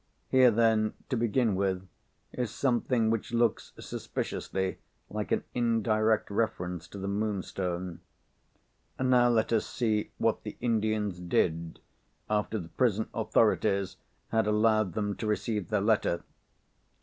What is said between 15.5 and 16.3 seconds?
their letter.